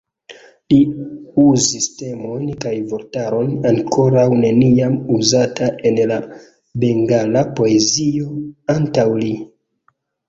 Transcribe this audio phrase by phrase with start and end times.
[0.73, 0.77] Li
[1.41, 6.19] uzis temojn kaj vortaron ankoraŭ neniam uzata en la
[6.85, 8.33] bengala poezio
[8.79, 9.33] antaŭ li.